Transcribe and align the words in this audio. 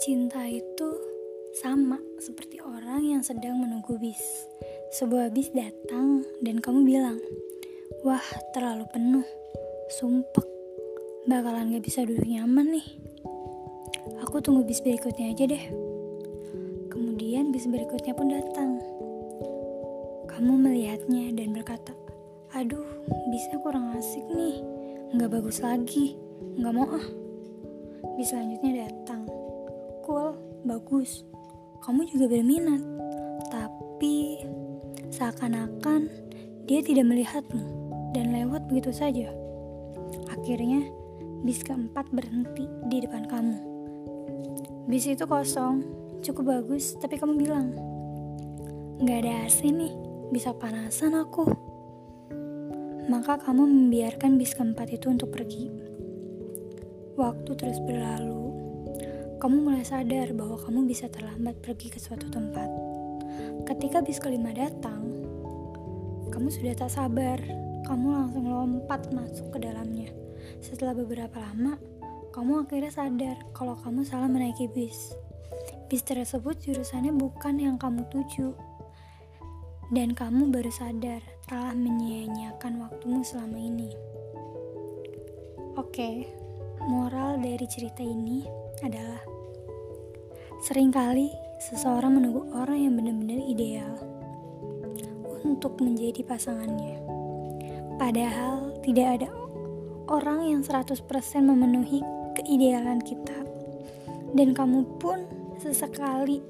Cinta 0.00 0.48
itu 0.48 0.96
sama 1.60 2.00
seperti 2.16 2.56
orang 2.56 3.04
yang 3.04 3.20
sedang 3.20 3.60
menunggu 3.60 4.00
bis. 4.00 4.48
Sebuah 4.96 5.28
bis 5.28 5.52
datang 5.52 6.24
dan 6.40 6.56
kamu 6.56 6.88
bilang, 6.88 7.20
Wah 8.00 8.24
terlalu 8.56 8.88
penuh, 8.88 9.28
sumpek, 9.92 10.48
bakalan 11.28 11.76
gak 11.76 11.84
bisa 11.84 12.08
duduk 12.08 12.24
nyaman 12.24 12.80
nih. 12.80 12.88
Aku 14.24 14.40
tunggu 14.40 14.64
bis 14.64 14.80
berikutnya 14.80 15.36
aja 15.36 15.44
deh. 15.44 15.64
Kemudian 16.88 17.52
bis 17.52 17.68
berikutnya 17.68 18.16
pun 18.16 18.32
datang. 18.32 18.80
Kamu 20.32 20.64
melihatnya 20.64 21.28
dan 21.36 21.52
berkata, 21.52 21.92
Aduh, 22.56 23.04
bisnya 23.28 23.60
kurang 23.60 23.92
asik 24.00 24.24
nih, 24.32 24.64
nggak 25.12 25.28
bagus 25.28 25.60
lagi, 25.60 26.16
nggak 26.56 26.72
mau 26.72 26.88
ah. 26.88 27.06
Bis 28.16 28.32
selanjutnya 28.32 28.88
datang 28.88 29.39
cool, 30.10 30.34
bagus. 30.66 31.22
Kamu 31.86 32.02
juga 32.10 32.26
berminat. 32.26 32.82
Tapi 33.46 34.42
seakan-akan 35.14 36.10
dia 36.66 36.82
tidak 36.82 37.06
melihatmu 37.06 37.62
dan 38.10 38.34
lewat 38.34 38.66
begitu 38.66 38.90
saja. 38.90 39.30
Akhirnya 40.34 40.82
bis 41.46 41.62
keempat 41.62 42.10
berhenti 42.10 42.66
di 42.90 43.06
depan 43.06 43.30
kamu. 43.30 43.58
Bis 44.90 45.06
itu 45.06 45.22
kosong, 45.30 45.86
cukup 46.26 46.58
bagus, 46.58 46.98
tapi 46.98 47.14
kamu 47.14 47.38
bilang, 47.38 47.70
Gak 49.06 49.22
ada 49.22 49.46
AC 49.46 49.62
nih, 49.62 49.94
bisa 50.34 50.50
panasan 50.58 51.14
aku. 51.14 51.46
Maka 53.06 53.38
kamu 53.38 53.62
membiarkan 53.62 54.34
bis 54.34 54.58
keempat 54.58 54.90
itu 54.90 55.06
untuk 55.06 55.30
pergi. 55.30 55.70
Waktu 57.14 57.50
terus 57.54 57.78
berlalu, 57.86 58.49
kamu 59.40 59.72
mulai 59.72 59.80
sadar 59.88 60.36
bahwa 60.36 60.60
kamu 60.60 60.84
bisa 60.84 61.08
terlambat 61.08 61.64
pergi 61.64 61.88
ke 61.88 61.96
suatu 61.96 62.28
tempat. 62.28 62.68
Ketika 63.64 64.04
bis 64.04 64.20
kelima 64.20 64.52
datang, 64.52 65.00
kamu 66.28 66.52
sudah 66.52 66.76
tak 66.76 66.92
sabar. 66.92 67.40
Kamu 67.88 68.06
langsung 68.12 68.44
lompat 68.52 69.08
masuk 69.16 69.56
ke 69.56 69.64
dalamnya. 69.64 70.12
Setelah 70.60 70.92
beberapa 70.92 71.40
lama, 71.40 71.80
kamu 72.36 72.68
akhirnya 72.68 72.92
sadar 72.92 73.36
kalau 73.56 73.80
kamu 73.80 74.04
salah 74.04 74.28
menaiki 74.28 74.68
bis. 74.68 75.16
Bis 75.88 76.04
tersebut 76.04 76.60
jurusannya 76.60 77.16
bukan 77.16 77.56
yang 77.56 77.80
kamu 77.80 78.04
tuju. 78.12 78.52
Dan 79.88 80.12
kamu 80.12 80.52
baru 80.52 80.68
sadar 80.68 81.24
telah 81.48 81.72
menyia-nyiakan 81.72 82.76
waktumu 82.84 83.24
selama 83.24 83.56
ini. 83.56 83.90
Oke, 85.80 86.28
moral 86.84 87.40
dari 87.40 87.64
cerita 87.66 88.04
ini 88.04 88.44
adalah 88.84 89.29
sering 90.60 90.92
kali 90.92 91.32
seseorang 91.56 92.20
menunggu 92.20 92.44
orang 92.52 92.84
yang 92.84 92.92
benar-benar 92.92 93.40
ideal 93.48 93.96
untuk 95.40 95.80
menjadi 95.80 96.20
pasangannya. 96.20 97.00
Padahal 97.96 98.76
tidak 98.84 99.20
ada 99.20 99.28
orang 100.08 100.44
yang 100.52 100.60
100% 100.60 101.00
memenuhi 101.40 102.04
keidealan 102.36 103.00
kita. 103.00 103.36
Dan 104.36 104.52
kamu 104.52 105.00
pun 105.00 105.24
sesekali 105.56 106.44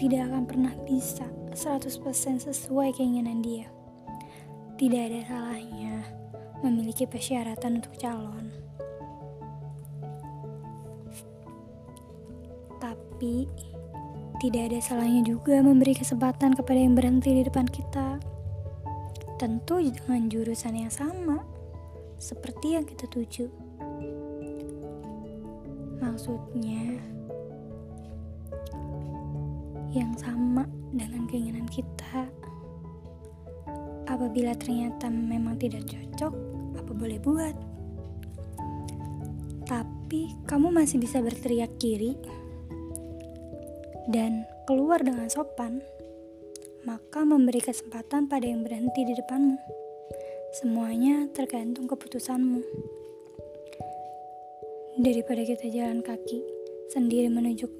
tidak 0.00 0.32
akan 0.32 0.44
pernah 0.48 0.74
bisa 0.88 1.28
100% 1.52 2.40
sesuai 2.40 2.96
keinginan 2.96 3.44
dia. 3.44 3.68
Tidak 4.80 5.02
ada 5.12 5.20
salahnya 5.28 6.08
memiliki 6.64 7.04
persyaratan 7.04 7.84
untuk 7.84 7.94
calon. 8.00 8.48
Tapi 13.20 13.44
tidak 14.40 14.72
ada 14.72 14.80
salahnya 14.80 15.20
juga 15.20 15.60
memberi 15.60 15.92
kesempatan 15.92 16.56
kepada 16.56 16.80
yang 16.80 16.96
berhenti 16.96 17.36
di 17.36 17.44
depan 17.44 17.68
kita. 17.68 18.16
Tentu 19.36 19.76
dengan 19.76 20.32
jurusan 20.32 20.72
yang 20.72 20.88
sama 20.88 21.44
seperti 22.16 22.80
yang 22.80 22.88
kita 22.88 23.04
tuju. 23.12 23.52
Maksudnya 26.00 26.96
yang 29.92 30.16
sama 30.16 30.64
dengan 30.88 31.28
keinginan 31.28 31.68
kita. 31.68 32.24
Apabila 34.08 34.56
ternyata 34.56 35.12
memang 35.12 35.60
tidak 35.60 35.84
cocok, 35.92 36.32
apa 36.72 36.92
boleh 36.96 37.20
buat? 37.20 37.56
Tapi 39.68 40.40
kamu 40.48 40.72
masih 40.72 40.96
bisa 40.96 41.20
berteriak 41.20 41.76
kiri 41.76 42.39
dan 44.10 44.42
keluar 44.66 44.98
dengan 44.98 45.30
sopan, 45.30 45.80
maka 46.82 47.22
memberi 47.22 47.62
kesempatan 47.62 48.26
pada 48.26 48.42
yang 48.42 48.66
berhenti 48.66 49.06
di 49.06 49.14
depanmu. 49.14 49.56
Semuanya 50.58 51.30
tergantung 51.30 51.86
keputusanmu. 51.86 52.58
Daripada 54.98 55.46
kita 55.46 55.70
jalan 55.70 56.02
kaki 56.02 56.42
sendiri 56.90 57.30
menuju 57.30 57.70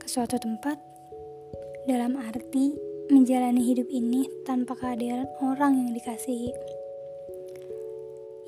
ke 0.00 0.06
suatu 0.08 0.40
tempat, 0.40 0.80
dalam 1.84 2.16
arti 2.16 2.72
menjalani 3.12 3.60
hidup 3.64 3.88
ini 3.92 4.24
tanpa 4.48 4.72
kehadiran 4.76 5.28
orang 5.44 5.76
yang 5.76 5.90
dikasihi. 5.92 6.52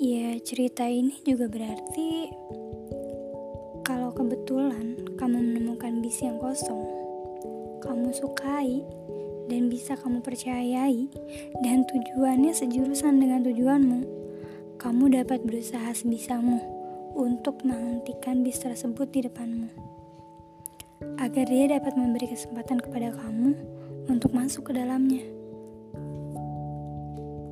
Ya, 0.00 0.41
cerita 0.41 0.88
ini 0.88 1.20
juga 1.28 1.44
berarti 1.52 2.32
kalau 3.84 4.12
kebetulan 4.16 4.97
kamu 5.20 5.37
menemukan 5.37 6.00
bis 6.00 6.25
yang 6.25 6.41
kosong, 6.41 7.00
kamu 7.80 8.12
sukai 8.12 8.84
dan 9.50 9.66
bisa 9.66 9.98
kamu 9.98 10.22
percayai 10.22 11.10
dan 11.64 11.82
tujuannya 11.88 12.54
sejurusan 12.54 13.18
dengan 13.18 13.42
tujuanmu, 13.42 14.00
kamu 14.78 15.18
dapat 15.18 15.42
berusaha 15.42 15.90
sebisamu 15.90 16.62
untuk 17.19 17.60
menghentikan 17.66 18.46
bis 18.46 18.62
tersebut 18.62 19.10
di 19.10 19.26
depanmu. 19.26 19.69
Agar 21.19 21.48
dia 21.48 21.66
dapat 21.80 21.98
memberi 21.98 22.30
kesempatan 22.30 22.78
kepada 22.78 23.10
kamu 23.16 23.56
untuk 24.06 24.30
masuk 24.30 24.70
ke 24.70 24.72
dalamnya. 24.78 25.24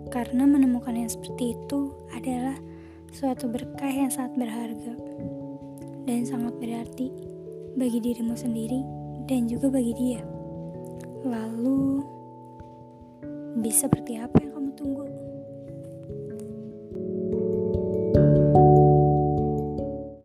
Karena 0.09 0.49
menemukan 0.49 0.97
yang 0.97 1.11
seperti 1.11 1.53
itu 1.53 1.93
adalah 2.17 2.57
suatu 3.13 3.49
berkah 3.49 3.91
yang 3.93 4.09
sangat 4.09 4.41
berharga 4.41 4.95
dan 6.09 6.25
sangat 6.25 6.57
berarti 6.57 7.13
bagi 7.77 8.01
dirimu 8.01 8.33
sendiri 8.33 8.98
dan 9.29 9.45
juga 9.45 9.69
bagi 9.69 9.93
dia. 9.93 10.25
Lalu, 11.29 12.01
bisa 13.61 13.85
seperti 13.85 14.17
apa 14.17 14.41
yang 14.41 14.57
kamu 14.57 14.71
tunggu? 14.73 15.28